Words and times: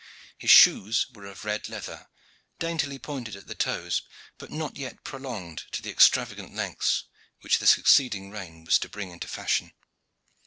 His 0.35 0.49
shoes 0.49 1.05
were 1.13 1.25
of 1.27 1.45
red 1.45 1.69
leather, 1.69 2.07
daintily 2.57 2.97
pointed 2.97 3.35
at 3.35 3.45
the 3.45 3.53
toes, 3.53 4.01
but 4.39 4.49
not 4.49 4.75
yet 4.75 5.03
prolonged 5.03 5.65
to 5.73 5.81
the 5.83 5.91
extravagant 5.91 6.55
lengths 6.55 7.03
which 7.41 7.59
the 7.59 7.67
succeeding 7.67 8.31
reign 8.31 8.63
was 8.63 8.79
to 8.79 8.89
bring 8.89 9.11
into 9.11 9.27
fashion. 9.27 9.73